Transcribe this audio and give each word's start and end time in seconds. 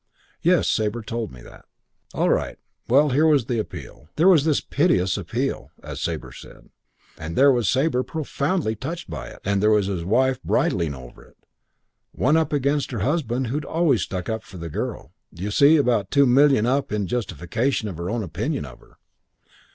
Yes, 0.41 0.67
Sabre 0.67 1.03
told 1.03 1.31
me 1.31 1.43
that.... 1.43 1.65
"All 2.15 2.29
right. 2.31 2.57
Well, 2.87 3.09
there 3.09 3.27
was 3.27 3.45
the 3.45 3.59
appeal, 3.59 4.09
'there 4.15 4.27
was 4.27 4.45
this 4.45 4.59
piteous 4.59 5.15
appeal', 5.15 5.69
as 5.83 6.01
Sabre 6.01 6.31
said, 6.31 6.71
and 7.19 7.35
there 7.35 7.51
was 7.51 7.69
Sabre 7.69 8.01
profoundly 8.01 8.75
touched 8.75 9.11
by 9.11 9.27
it, 9.27 9.41
and 9.45 9.61
there 9.61 9.69
was 9.69 9.85
his 9.85 10.03
wife 10.03 10.41
bridling 10.41 10.95
over 10.95 11.23
it 11.23 11.37
one 12.13 12.35
up 12.35 12.51
against 12.51 12.89
her 12.89 13.01
husband 13.01 13.45
who'd 13.45 13.63
always 13.63 14.01
stuck 14.01 14.27
up 14.27 14.41
for 14.41 14.57
the 14.57 14.69
girl, 14.69 15.11
d'you 15.31 15.51
see, 15.51 15.77
and 15.77 15.81
about 15.81 16.09
two 16.09 16.25
million 16.25 16.65
up 16.65 16.91
in 16.91 17.05
justification 17.05 17.87
of 17.87 17.97
her 17.99 18.09
own 18.09 18.23
opinion 18.23 18.65
of 18.65 18.79
her. 18.79 18.97